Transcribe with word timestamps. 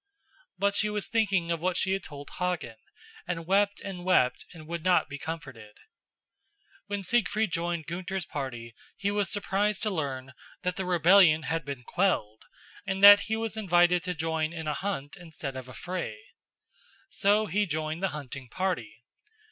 But 0.57 0.73
she 0.73 0.89
was 0.89 1.07
thinking 1.07 1.51
of 1.51 1.59
what 1.59 1.77
she 1.77 1.91
had 1.91 2.01
told 2.01 2.31
Hagen, 2.39 2.77
and 3.27 3.45
wept 3.45 3.81
and 3.81 4.03
wept 4.03 4.47
and 4.51 4.65
would 4.67 4.83
not 4.83 5.07
be 5.07 5.19
comforted. 5.19 5.77
When 6.87 7.03
Siegfried 7.03 7.51
joined 7.51 7.85
Gunther's 7.85 8.25
party 8.25 8.73
he 8.97 9.11
was 9.11 9.29
surprised 9.29 9.83
to 9.83 9.91
learn 9.91 10.33
that 10.63 10.75
the 10.75 10.85
rebellion 10.85 11.43
had 11.43 11.63
been 11.63 11.83
quelled 11.83 12.45
and 12.87 13.03
that 13.03 13.25
he 13.29 13.35
was 13.35 13.55
invited 13.55 14.01
to 14.05 14.15
join 14.15 14.53
in 14.53 14.65
a 14.67 14.73
hunt 14.73 15.17
instead 15.17 15.55
of 15.55 15.69
a 15.69 15.73
fray. 15.75 16.17
So 17.11 17.45
he 17.45 17.67
joined 17.67 18.01
the 18.01 18.07
hunting 18.07 18.49
party. 18.49 19.03